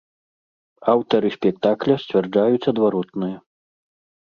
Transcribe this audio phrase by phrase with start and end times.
[0.93, 3.33] Аўтары спектакля сцвярджаюць адваротнае.